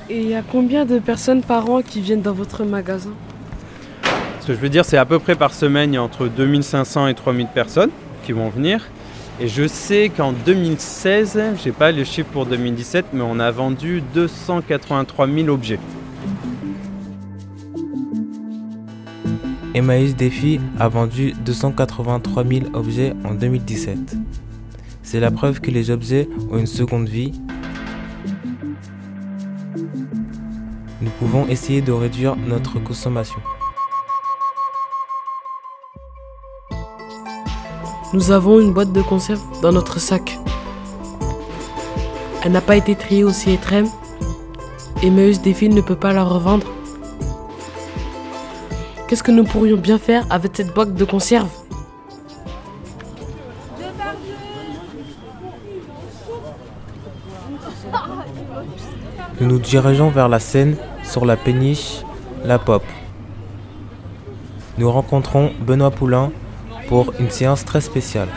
Et 0.09 0.21
il 0.21 0.29
y 0.29 0.37
a 0.37 0.43
combien 0.43 0.85
de 0.85 1.01
personnes 1.01 1.43
par 1.43 1.69
an 1.69 1.83
qui 1.83 2.01
viennent 2.01 2.23
dans 2.23 2.33
votre 2.33 2.63
magasin? 2.63 3.11
Ce 4.41 4.47
que 4.47 4.55
je 4.55 4.59
veux 4.59 4.69
dire, 4.69 4.85
c'est 4.85 4.99
à 4.99 5.05
peu 5.05 5.19
près 5.19 5.35
par 5.35 5.53
semaine, 5.53 5.91
il 5.93 5.97
y 5.97 5.99
a 5.99 6.03
entre 6.05 6.29
2500 6.29 7.09
et 7.09 7.15
3000 7.15 7.49
personnes 7.49 7.91
qui 8.23 8.31
vont 8.31 8.51
venir. 8.51 8.87
Et 9.41 9.49
je 9.49 9.67
sais 9.67 10.13
qu'en 10.17 10.31
2016, 10.31 11.41
je 11.61 11.65
n'ai 11.65 11.73
pas 11.73 11.91
le 11.91 12.05
chiffre 12.05 12.29
pour 12.31 12.47
2017, 12.47 13.07
mais 13.15 13.25
on 13.27 13.41
a 13.41 13.51
vendu 13.51 14.01
283 14.15 15.27
000 15.27 15.49
objets. 15.49 15.81
Emmaüs 19.75 20.15
Défi 20.15 20.61
a 20.79 20.89
vendu 20.89 21.33
283 21.45 22.45
000 22.45 22.67
objets 22.75 23.13
en 23.25 23.35
2017. 23.35 24.17
C'est 25.03 25.19
la 25.19 25.33
preuve 25.33 25.61
que 25.61 25.73
les 25.73 25.91
objets 25.91 26.29
ont 26.49 26.59
une 26.59 26.69
seconde 26.69 27.09
vie. 27.09 27.33
Nous 31.03 31.11
pouvons 31.19 31.49
essayer 31.49 31.81
de 31.81 31.91
réduire 31.91 32.37
notre 32.37 32.79
consommation. 32.79 33.41
Nous 38.13 38.31
avons 38.31 38.61
une 38.61 38.73
boîte 38.73 38.93
de 38.93 39.03
conserve 39.03 39.43
dans 39.61 39.73
notre 39.73 39.99
sac. 39.99 40.39
Elle 42.45 42.53
n'a 42.53 42.61
pas 42.61 42.77
été 42.77 42.95
triée 42.95 43.25
au 43.25 43.33
CIETREM. 43.33 43.89
Emmaüs 45.03 45.41
Défi 45.41 45.69
ne 45.69 45.81
peut 45.81 45.97
pas 45.97 46.13
la 46.13 46.23
revendre. 46.23 46.69
Qu'est-ce 49.07 49.23
que 49.23 49.31
nous 49.31 49.45
pourrions 49.45 49.77
bien 49.77 49.99
faire 49.99 50.25
avec 50.31 50.53
cette 50.57 50.73
boîte 50.73 50.95
de 50.95 51.05
conserve 51.05 51.51
Nous 59.41 59.47
nous 59.47 59.59
dirigeons 59.59 60.09
vers 60.09 60.29
la 60.29 60.39
Seine 60.39 60.77
sur 61.03 61.27
la 61.27 61.37
péniche 61.37 62.03
La 62.45 62.59
Pop. 62.59 62.83
Nous 64.79 64.91
rencontrons 64.91 65.53
Benoît 65.61 65.91
Poulain 65.91 66.33
pour 66.89 67.13
une 67.21 67.31
séance 67.31 67.65
très 67.65 67.81
spéciale. 67.81 68.29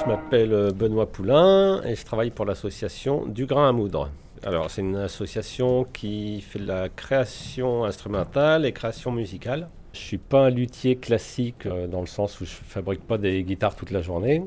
Je 0.00 0.08
m'appelle 0.08 0.52
euh, 0.52 0.70
Benoît 0.72 1.06
Poulain 1.06 1.82
et 1.84 1.94
je 1.94 2.04
travaille 2.04 2.30
pour 2.30 2.44
l'association 2.46 3.26
Du 3.26 3.46
Grain 3.46 3.68
à 3.68 3.72
Moudre. 3.72 4.10
Alors, 4.46 4.70
c'est 4.70 4.80
une 4.80 4.94
association 4.94 5.84
qui 5.92 6.40
fait 6.40 6.60
de 6.60 6.66
la 6.68 6.88
création 6.88 7.84
instrumentale 7.84 8.64
et 8.64 8.70
création 8.70 9.10
musicale. 9.10 9.66
Je 9.92 9.98
suis 9.98 10.18
pas 10.18 10.46
un 10.46 10.50
luthier 10.50 10.94
classique 10.94 11.66
euh, 11.66 11.88
dans 11.88 12.00
le 12.00 12.06
sens 12.06 12.40
où 12.40 12.44
je 12.44 12.50
fabrique 12.52 13.00
pas 13.00 13.18
des 13.18 13.42
guitares 13.42 13.74
toute 13.74 13.90
la 13.90 14.02
journée. 14.02 14.44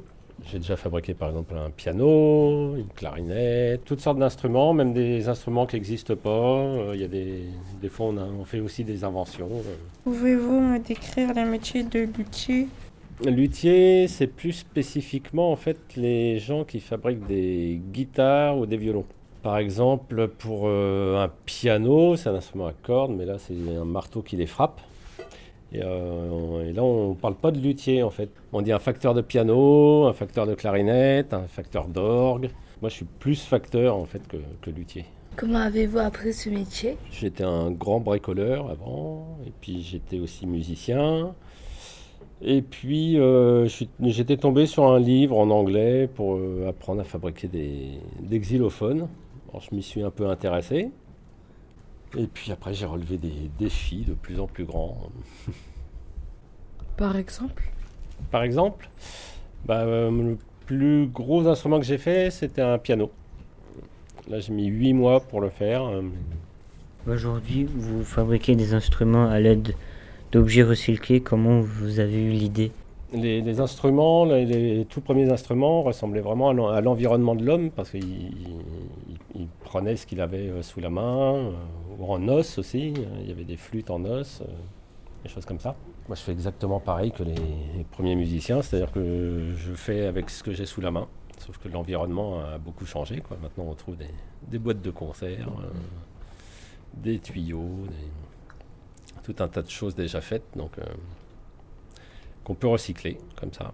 J'ai 0.50 0.60
déjà 0.60 0.78
fabriqué 0.78 1.14
par 1.14 1.28
exemple 1.28 1.54
un 1.58 1.70
piano, 1.70 2.78
une 2.78 2.88
clarinette, 2.96 3.84
toutes 3.84 4.00
sortes 4.00 4.20
d'instruments, 4.20 4.72
même 4.72 4.94
des 4.94 5.28
instruments 5.28 5.66
qui 5.66 5.76
n'existent 5.76 6.16
pas. 6.16 6.30
Euh, 6.30 6.92
Il 6.96 7.02
y 7.02 7.04
a 7.04 7.10
des, 7.10 7.42
des 7.82 7.90
fois, 7.90 8.06
on, 8.06 8.18
a- 8.18 8.24
on 8.40 8.46
fait 8.46 8.62
aussi 8.62 8.86
des 8.86 9.04
inventions. 9.04 9.50
euh. 9.52 9.76
Pouvez-vous 10.06 10.62
me 10.62 10.80
décrire 10.80 11.34
le 11.36 11.44
métier 11.44 11.84
de 11.84 12.08
luthier? 12.18 12.68
Luthier, 13.26 14.08
c'est 14.08 14.28
plus 14.28 14.54
spécifiquement 14.54 15.52
en 15.52 15.58
fait 15.58 15.78
les 15.98 16.40
gens 16.40 16.64
qui 16.64 16.80
fabriquent 16.80 17.28
des 17.28 17.82
guitares 17.92 18.58
ou 18.58 18.66
des 18.66 18.78
violons. 18.78 19.04
Par 19.42 19.58
exemple, 19.58 20.28
pour 20.28 20.64
euh, 20.66 21.24
un 21.24 21.32
piano, 21.46 22.16
c'est 22.16 22.30
un 22.30 22.36
instrument 22.36 22.68
à 22.68 22.74
cordes, 22.74 23.12
mais 23.12 23.26
là 23.26 23.38
c'est 23.38 23.54
un 23.54 23.86
marteau 23.86 24.22
qui 24.22 24.36
les 24.36 24.48
frappe. 24.48 24.82
Et, 25.72 25.82
euh, 25.84 26.68
et 26.68 26.74
là, 26.74 26.84
on 26.84 27.10
ne 27.12 27.16
parle 27.16 27.36
pas 27.36 27.52
de 27.52 27.60
luthier 27.60 28.04
en 28.04 28.10
fait. 28.10 28.30
On 28.52 28.62
dit 28.62 28.72
un 28.72 28.80
facteur 28.80 29.14
de 29.14 29.22
piano, 29.22 30.08
un 30.08 30.14
facteur 30.14 30.48
de 30.48 30.56
clarinette, 30.56 31.34
un 31.34 31.48
facteur 31.48 31.88
d'orgue. 31.88 32.50
Moi, 32.82 32.90
je 32.90 32.96
suis 32.96 33.06
plus 33.06 33.44
facteur 33.44 33.96
en 33.96 34.06
fait 34.06 34.28
que, 34.28 34.38
que 34.62 34.72
luthier. 34.72 35.06
Comment 35.36 35.60
avez-vous 35.60 36.00
appris 36.00 36.34
ce 36.34 36.50
métier? 36.50 36.98
J'étais 37.12 37.44
un 37.44 37.72
grand 37.72 38.00
bricoleur 38.00 38.70
avant, 38.70 39.38
et 39.46 39.52
puis 39.62 39.82
j'étais 39.84 40.20
aussi 40.20 40.46
musicien. 40.46 41.34
Et 42.42 42.62
puis 42.62 43.20
euh, 43.20 43.68
j'étais 44.02 44.38
tombé 44.38 44.66
sur 44.66 44.86
un 44.86 45.00
livre 45.00 45.38
en 45.38 45.50
anglais 45.50 46.08
pour 46.08 46.36
euh, 46.36 46.68
apprendre 46.70 47.02
à 47.02 47.04
fabriquer 47.04 47.48
des, 47.48 48.00
des 48.22 48.40
xylophones. 48.40 49.08
Alors 49.50 49.62
je 49.62 49.76
m'y 49.76 49.82
suis 49.84 50.02
un 50.04 50.12
peu 50.12 50.28
intéressé. 50.30 50.90
Et 52.18 52.26
puis 52.28 52.52
après 52.52 52.74
j'ai 52.74 52.86
relevé 52.86 53.18
des 53.18 53.50
défis 53.60 54.04
de 54.08 54.14
plus 54.14 54.40
en 54.40 54.48
plus 54.48 54.66
grands. 54.66 54.98
Par 56.98 57.16
exemple? 57.18 57.64
Par 58.32 58.44
exemple, 58.44 58.90
bah, 59.66 59.82
euh, 59.82 60.12
le 60.12 60.38
plus 60.66 61.08
gros 61.08 61.48
instrument 61.48 61.80
que 61.80 61.86
j'ai 61.86 61.98
fait, 61.98 62.30
c'était 62.32 62.62
un 62.62 62.78
piano. 62.78 63.12
Là 64.30 64.40
j'ai 64.40 64.54
mis 64.54 64.66
8 64.68 64.94
mois 64.94 65.20
pour 65.22 65.40
le 65.42 65.50
faire. 65.50 65.84
Aujourd'hui, 67.08 67.64
vous 67.64 68.04
fabriquez 68.04 68.56
des 68.56 68.74
instruments 68.74 69.28
à 69.30 69.40
l'aide 69.40 69.74
d'objets 70.32 70.64
recyclés. 70.64 71.22
Comment 71.22 71.62
vous 71.62 72.00
avez 72.00 72.22
eu 72.22 72.32
l'idée? 72.32 72.72
Les, 73.14 73.42
les 73.42 73.60
instruments, 73.60 74.26
les, 74.26 74.46
les 74.46 74.86
tout 74.86 75.02
premiers 75.02 75.32
instruments 75.32 75.82
ressemblaient 75.82 76.20
vraiment 76.22 76.50
à 76.50 76.54
l'en- 76.54 76.68
à 76.68 76.82
l'environnement 76.82 77.34
de 77.34 77.44
l'homme 77.44 77.72
parce 77.72 77.90
qu'il 77.92 78.32
il- 79.40 79.48
prenait 79.64 79.96
ce 79.96 80.06
qu'il 80.06 80.22
avait 80.22 80.50
euh, 80.50 80.62
sous 80.62 80.80
la 80.80 80.90
main, 80.90 81.36
euh, 81.36 81.52
ou 81.98 82.06
en 82.12 82.28
os 82.28 82.58
aussi. 82.58 82.94
euh, 82.98 83.06
Il 83.22 83.30
y 83.30 83.32
avait 83.32 83.44
des 83.46 83.58
flûtes 83.58 83.90
en 83.90 84.04
os, 84.06 84.42
euh, 84.42 84.46
des 85.24 85.30
choses 85.30 85.46
comme 85.46 85.60
ça. 85.60 85.76
Moi, 86.08 86.16
je 86.16 86.22
fais 86.22 86.32
exactement 86.32 86.80
pareil 86.80 87.12
que 87.12 87.24
les, 87.24 87.36
les 87.36 87.84
premiers 87.92 88.16
musiciens, 88.16 88.62
c'est-à-dire 88.62 88.92
que 88.92 89.54
je 89.56 89.74
fais 89.74 90.06
avec 90.06 90.30
ce 90.30 90.44
que 90.44 90.52
j'ai 90.52 90.66
sous 90.66 90.82
la 90.82 90.92
main. 90.92 91.08
Sauf 91.38 91.58
que 91.58 91.70
l'environnement 91.70 92.40
a 92.40 92.58
beaucoup 92.58 92.86
changé. 92.86 93.22
Quoi. 93.22 93.38
Maintenant, 93.42 93.66
on 93.70 93.74
trouve 93.76 93.96
des, 93.96 94.10
des 94.48 94.60
boîtes 94.60 94.82
de 94.82 94.92
concert, 94.92 95.48
euh, 95.48 95.68
des 96.96 97.20
tuyaux, 97.20 97.86
des- 97.88 99.24
tout 99.34 99.44
un 99.44 99.48
tas 99.48 99.62
de 99.62 99.70
choses 99.70 99.96
déjà 99.96 100.20
faites. 100.22 100.44
Donc, 100.56 100.72
euh, 100.80 100.84
qu'on 102.44 102.56
peut 102.56 102.68
recycler 102.68 103.18
comme 103.40 103.54
ça. 103.54 103.72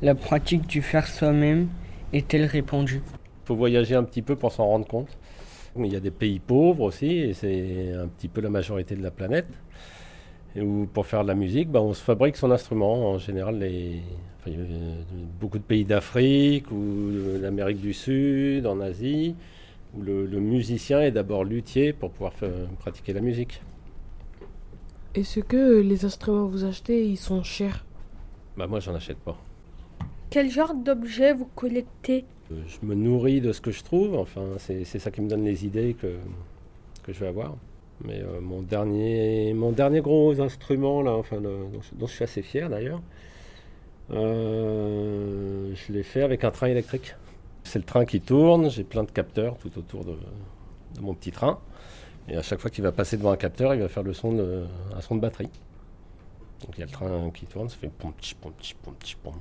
La 0.00 0.14
pratique 0.14 0.66
du 0.68 0.80
faire 0.80 1.08
soi-même 1.08 1.68
est-elle 2.12 2.44
répandue? 2.44 3.02
Faut 3.48 3.56
voyager 3.56 3.94
un 3.94 4.04
petit 4.04 4.22
peu 4.22 4.36
pour 4.36 4.52
s'en 4.52 4.66
rendre 4.66 4.86
compte. 4.86 5.16
Il 5.76 5.92
y 5.92 5.96
a 5.96 6.00
des 6.00 6.10
pays 6.10 6.38
pauvres 6.38 6.82
aussi, 6.82 7.12
et 7.26 7.32
c'est 7.32 7.92
un 7.92 8.08
petit 8.08 8.28
peu 8.28 8.40
la 8.40 8.50
majorité 8.50 8.94
de 8.94 9.02
la 9.02 9.10
planète. 9.10 9.48
Et 10.54 10.60
où 10.60 10.86
pour 10.92 11.06
faire 11.06 11.22
de 11.22 11.28
la 11.28 11.34
musique, 11.34 11.68
bah, 11.70 11.80
on 11.80 11.94
se 11.94 12.02
fabrique 12.02 12.36
son 12.36 12.50
instrument. 12.50 13.12
En 13.12 13.18
général, 13.18 13.58
les, 13.58 14.02
enfin, 14.38 14.50
beaucoup 15.40 15.58
de 15.58 15.68
pays 15.72 15.84
d'Afrique 15.84 16.70
ou 16.70 17.38
d'Amérique 17.40 17.80
du 17.80 17.94
Sud, 17.94 18.66
en 18.66 18.80
Asie, 18.80 19.34
où 19.94 20.02
le, 20.02 20.26
le 20.26 20.40
musicien 20.40 21.00
est 21.00 21.12
d'abord 21.12 21.44
luthier 21.44 21.92
pour 21.92 22.10
pouvoir 22.10 22.32
pratiquer 22.80 23.12
la 23.12 23.20
musique. 23.20 23.62
Est-ce 25.14 25.40
que 25.40 25.80
les 25.80 26.04
instruments 26.04 26.46
que 26.46 26.52
vous 26.52 26.64
achetez, 26.64 27.06
ils 27.06 27.16
sont 27.16 27.42
chers? 27.42 27.84
Bah, 28.56 28.66
moi, 28.66 28.80
j'en 28.80 28.94
achète 28.94 29.18
pas. 29.18 29.38
Quel 30.28 30.50
genre 30.50 30.74
d'objet 30.74 31.32
vous 31.32 31.48
collectez? 31.54 32.24
Je 32.50 32.86
me 32.86 32.94
nourris 32.94 33.40
de 33.40 33.52
ce 33.52 33.60
que 33.60 33.70
je 33.70 33.82
trouve, 33.82 34.16
enfin, 34.16 34.42
c'est 34.58 34.84
ça 34.84 35.10
qui 35.10 35.20
me 35.20 35.28
donne 35.28 35.44
les 35.44 35.66
idées 35.66 35.94
que, 35.94 36.16
je 37.06 37.18
vais 37.18 37.26
avoir. 37.26 37.56
Mais 38.04 38.20
euh, 38.20 38.40
mon, 38.40 38.62
dernier, 38.62 39.52
mon 39.54 39.72
dernier 39.72 40.00
gros 40.00 40.40
instrument, 40.40 41.02
là, 41.02 41.12
enfin, 41.12 41.40
dont, 41.40 41.68
je, 42.00 42.06
suis 42.06 42.24
assez 42.24 42.42
fier 42.42 42.70
d'ailleurs, 42.70 43.02
euh, 44.12 45.74
je 45.74 45.92
l'ai 45.92 46.02
fait 46.02 46.22
avec 46.22 46.44
un 46.44 46.50
train 46.50 46.68
électrique. 46.68 47.16
C'est 47.64 47.78
le 47.78 47.84
train 47.84 48.06
qui 48.06 48.20
tourne, 48.20 48.70
j'ai 48.70 48.84
plein 48.84 49.04
de 49.04 49.10
capteurs 49.10 49.58
tout 49.58 49.76
autour 49.78 50.04
de, 50.04 50.14
mon 51.00 51.12
petit 51.14 51.32
train. 51.32 51.58
Et 52.28 52.36
à 52.36 52.42
chaque 52.42 52.60
fois 52.60 52.70
qu'il 52.70 52.84
va 52.84 52.92
passer 52.92 53.16
devant 53.16 53.32
un 53.32 53.36
capteur, 53.36 53.74
il 53.74 53.80
va 53.80 53.88
faire 53.88 54.02
le 54.02 54.12
son 54.12 54.32
de, 54.32 54.64
un 54.96 55.00
son 55.00 55.16
de 55.16 55.20
batterie. 55.20 55.50
Donc 56.60 56.76
il 56.76 56.80
y 56.80 56.82
a 56.82 56.86
le 56.86 56.92
train 56.92 57.30
qui 57.30 57.46
tourne, 57.46 57.68
ça 57.68 57.76
fait 57.76 57.88
pom 57.88 58.12
pom 58.40 58.52
pom 58.82 58.94
pom. 59.22 59.34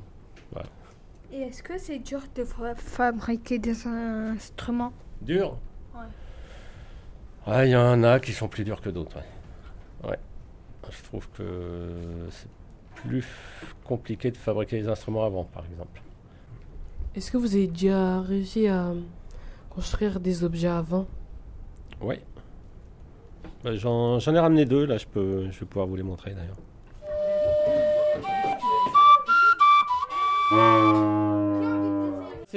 Et 1.32 1.42
est-ce 1.42 1.64
que 1.64 1.78
c'est 1.78 2.00
dur 2.00 2.22
de 2.36 2.44
fa- 2.44 2.76
fabriquer 2.76 3.60
des 3.60 3.86
instruments? 3.88 4.94
Dur? 5.22 5.58
Ouais. 5.94 6.08
Ah, 7.46 7.66
Il 7.66 7.72
y 7.72 7.76
en 7.76 8.04
a 8.04 8.20
qui 8.20 8.34
sont 8.34 8.48
plus 8.48 8.64
durs 8.64 8.82
que 8.82 8.90
d'autres. 8.90 9.18
Ouais. 10.04 10.10
Ouais. 10.10 10.20
Je 10.90 11.04
trouve 11.04 11.30
que 11.32 12.28
c'est 12.32 12.50
plus 12.96 13.26
compliqué 13.84 14.32
de 14.32 14.38
fabriquer 14.38 14.78
les 14.82 14.88
instruments 14.88 15.26
avant, 15.26 15.44
par 15.46 15.66
exemple. 15.66 16.02
Est-ce 17.16 17.32
que 17.32 17.38
vous 17.38 17.56
avez 17.56 17.68
déjà 17.68 18.22
réussi 18.22 18.68
à 18.68 18.94
construire 19.70 20.20
des 20.20 20.44
objets 20.44 20.68
avant? 20.68 21.08
Ouais. 22.02 22.22
Bah, 23.64 23.76
J'en 23.76 24.20
j'en 24.20 24.34
ai 24.36 24.40
ramené 24.40 24.66
deux, 24.66 24.86
là 24.86 24.98
je, 24.98 25.06
peux, 25.06 25.50
je 25.52 25.60
vais 25.60 25.66
pouvoir 25.66 25.88
vous 25.88 25.96
les 25.96 26.04
montrer 26.04 26.34
d'ailleurs. 26.34 26.58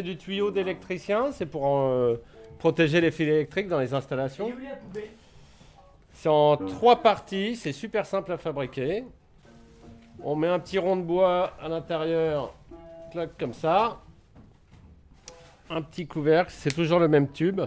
C'est 0.00 0.04
du 0.04 0.16
tuyau 0.16 0.50
d'électricien, 0.50 1.30
c'est 1.30 1.44
pour 1.44 1.76
euh, 1.76 2.16
protéger 2.58 3.02
les 3.02 3.10
fils 3.10 3.28
électriques 3.28 3.68
dans 3.68 3.78
les 3.78 3.92
installations. 3.92 4.50
C'est 6.14 6.30
en 6.30 6.56
trois 6.56 7.02
parties, 7.02 7.54
c'est 7.54 7.74
super 7.74 8.06
simple 8.06 8.32
à 8.32 8.38
fabriquer. 8.38 9.04
On 10.22 10.36
met 10.36 10.48
un 10.48 10.58
petit 10.58 10.78
rond 10.78 10.96
de 10.96 11.02
bois 11.02 11.52
à 11.60 11.68
l'intérieur, 11.68 12.54
clac 13.12 13.36
comme 13.38 13.52
ça. 13.52 14.00
Un 15.68 15.82
petit 15.82 16.06
couvercle, 16.06 16.50
c'est 16.50 16.74
toujours 16.74 16.98
le 16.98 17.08
même 17.08 17.30
tube. 17.30 17.60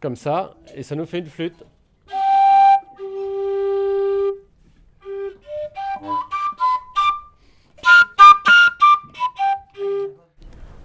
Comme 0.00 0.16
ça, 0.16 0.56
et 0.74 0.82
ça 0.82 0.96
nous 0.96 1.06
fait 1.06 1.20
une 1.20 1.26
flûte. 1.26 1.64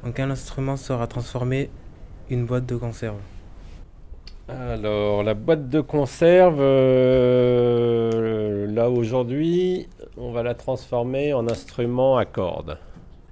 En 0.05 0.11
quel 0.11 0.29
instrument 0.29 0.77
sera 0.77 1.07
transformée 1.07 1.71
une 2.29 2.45
boîte 2.45 2.67
de 2.67 2.75
conserve 2.75 3.17
Alors, 4.47 5.23
la 5.23 5.33
boîte 5.33 5.67
de 5.67 5.81
conserve, 5.81 6.59
euh, 6.59 7.87
là 8.71 8.87
aujourd'hui, 8.87 9.87
on 10.15 10.31
va 10.31 10.43
la 10.43 10.53
transformer 10.53 11.33
en 11.33 11.47
instrument 11.49 12.17
à 12.17 12.25
cordes. 12.25 12.77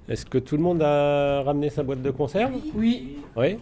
Est-ce 0.08 0.26
que 0.26 0.38
tout 0.38 0.56
le 0.56 0.64
monde 0.64 0.82
a 0.82 1.42
ramené 1.42 1.70
sa 1.70 1.84
boîte 1.84 2.02
de 2.02 2.10
conserve? 2.10 2.50
Oui. 2.74 3.18
Oui 3.36 3.56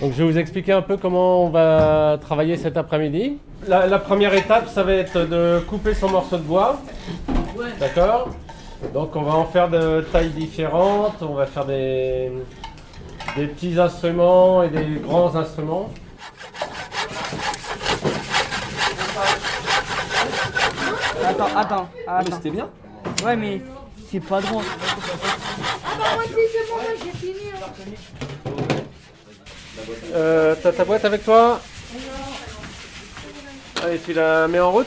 Donc 0.00 0.12
je 0.12 0.22
vais 0.22 0.24
vous 0.24 0.38
expliquer 0.38 0.72
un 0.72 0.80
peu 0.80 0.96
comment 0.96 1.44
on 1.44 1.50
va 1.50 2.16
travailler 2.22 2.56
cet 2.56 2.78
après-midi. 2.78 3.36
La, 3.66 3.86
la 3.86 3.98
première 3.98 4.32
étape, 4.32 4.68
ça 4.68 4.82
va 4.82 4.94
être 4.94 5.28
de 5.28 5.60
couper 5.68 5.92
son 5.92 6.08
morceau 6.08 6.38
de 6.38 6.42
bois. 6.42 6.80
D'accord? 7.78 8.30
Donc 8.94 9.16
on 9.16 9.22
va 9.22 9.32
en 9.34 9.44
faire 9.46 9.68
de 9.68 10.06
tailles 10.12 10.30
différentes. 10.30 11.16
On 11.22 11.34
va 11.34 11.46
faire 11.46 11.64
des, 11.64 12.30
des 13.36 13.46
petits 13.46 13.78
instruments 13.78 14.62
et 14.62 14.68
des 14.68 14.84
grands 15.02 15.34
instruments. 15.36 15.90
Attends, 21.24 21.56
attends, 21.56 21.88
attends. 22.06 22.36
c'était 22.36 22.50
bien. 22.50 22.68
Ouais, 23.24 23.36
mais 23.36 23.60
c'est 24.10 24.20
pas 24.20 24.40
drôle. 24.40 24.64
Ah 24.70 25.90
bah 25.98 26.04
moi 26.14 26.22
aussi 26.24 26.32
c'est 26.52 26.68
bon, 26.70 26.76
moi 26.76 26.84
j'ai 27.04 27.18
fini. 27.18 27.50
hein. 27.54 27.66
Euh, 30.14 30.54
T'as 30.62 30.72
ta 30.72 30.84
boîte 30.84 31.04
avec 31.04 31.24
toi? 31.24 31.60
Allez, 33.84 33.98
tu 33.98 34.12
la 34.12 34.48
mets 34.48 34.60
en 34.60 34.72
route? 34.72 34.86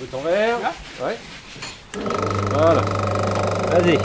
Bouton 0.00 0.20
vert. 0.22 0.58
Ouais. 1.02 1.16
Voilà. 2.52 2.82
Vas-y. 3.70 3.96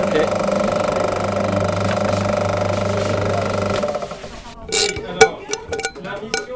Ok. 0.00 0.14
Alors, 5.08 5.40
la 6.00 6.12
mission 6.20 6.54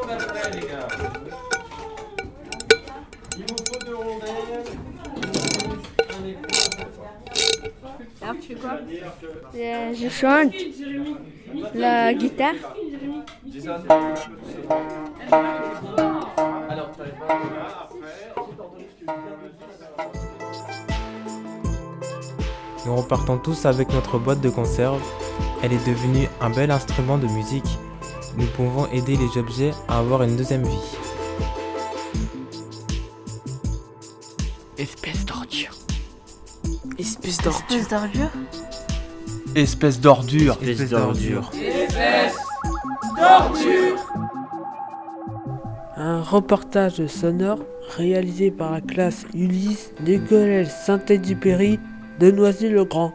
Nous 23.09 23.15
repartons 23.15 23.39
tous 23.39 23.65
avec 23.65 23.91
notre 23.91 24.19
boîte 24.19 24.39
de 24.39 24.51
conserve. 24.51 25.01
Elle 25.63 25.73
est 25.73 25.87
devenue 25.87 26.27
un 26.41 26.51
bel 26.51 26.69
instrument 26.69 27.17
de 27.17 27.25
musique. 27.25 27.79
Nous 28.37 28.45
pouvons 28.45 28.85
aider 28.91 29.17
les 29.17 29.39
objets 29.39 29.71
à 29.87 29.97
avoir 29.97 30.21
une 30.21 30.35
deuxième 30.35 30.61
vie. 30.61 30.95
Espèce 34.77 35.25
d'ordure. 35.25 35.71
Espèce 36.99 37.39
d'ordure. 37.39 37.79
Espèce 37.79 37.99
d'ordure. 37.99 38.29
Espèce 39.55 39.99
d'ordure. 39.99 40.57
Espèce 40.61 40.89
d'ordure. 40.91 41.51
Espèce 41.55 42.35
d'ordure. 43.17 43.97
Un 45.97 46.21
reportage 46.21 47.07
sonore 47.07 47.57
réalisé 47.97 48.51
par 48.51 48.71
la 48.71 48.81
classe 48.81 49.25
Ulysse 49.33 49.93
du 50.05 50.21
collège 50.21 50.67
Saint-Exupéry 50.67 51.79
de 52.19 52.31
Noisy-le-Grand. 52.31 53.13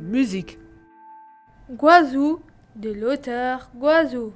Musique. 0.00 0.58
Guazou 1.70 2.40
de 2.76 2.92
l'auteur 2.92 3.70
Guazou. 3.76 4.32